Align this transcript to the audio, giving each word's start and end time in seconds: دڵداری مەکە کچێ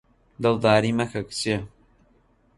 دڵداری 0.43 0.91
مەکە 0.99 1.21
کچێ 1.27 1.57